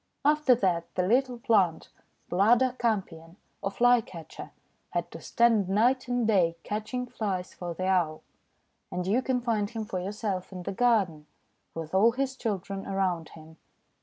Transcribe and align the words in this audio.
After 0.25 0.55
that 0.55 0.87
the 0.95 1.03
little 1.05 1.37
plant, 1.37 1.89
Bladder 2.27 2.75
Campion— 2.79 3.37
or 3.61 3.69
Fly 3.69 4.01
Catcher— 4.01 4.49
had 4.95 5.11
to 5.11 5.21
stand 5.21 5.69
night 5.69 6.07
and 6.07 6.25
day 6.27 6.57
catching 6.63 7.05
Flies 7.05 7.53
for 7.53 7.75
the 7.75 7.85
Owl. 7.85 8.23
And 8.91 9.05
you 9.05 9.21
can 9.21 9.41
find 9.41 9.69
him 9.69 9.85
for 9.85 9.99
yourself 9.99 10.51
in 10.51 10.63
the 10.63 10.71
garden, 10.71 11.27
with 11.75 11.93
all 11.93 12.13
his 12.13 12.35
children 12.35 12.87
around 12.87 13.29
him. 13.37 13.57